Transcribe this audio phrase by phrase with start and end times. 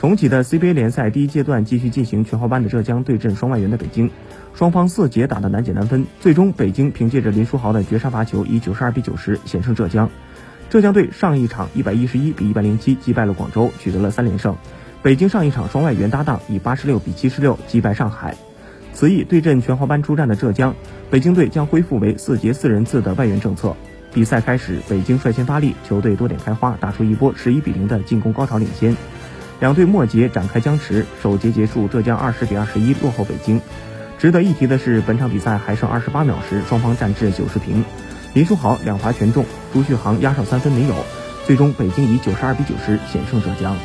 [0.00, 4.10] 重启的 CBA 联赛第一阶段继续进行，全华班的浙江对阵双外援的北京，
[4.54, 10.08] 双方四节打得难解难分，最终北京凭借着林书豪的绝杀罚球，以九十二比九十险胜浙江。
[10.70, 14.56] 浙江队上一场一百一十一比一百零七击败了广州，取得了三连胜。
[15.02, 18.34] 北京上一场双外援搭档以八十六比七十六击败上海。
[18.94, 20.74] 此役对阵全华班出战的浙江，
[21.10, 23.76] 北京队将恢复为四节四人次的外援政策。
[24.14, 28.96] 比赛开始，北京率先发力，球队多点开花，打出一波十一比零的进攻高潮领先。
[29.60, 33.60] 两队末节展开僵持，首节结束，浙江二十比二十一落后北京。
[34.18, 37.84] 值得一提的是，本场比赛还剩二十八秒时，双方战至九十平，
[38.32, 40.94] 林书豪两罚全中，朱旭航压哨三分没有，
[41.46, 43.76] 最终北京以九十二比九十险胜浙江。